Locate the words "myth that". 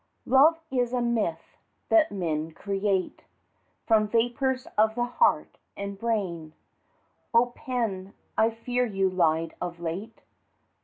0.99-2.11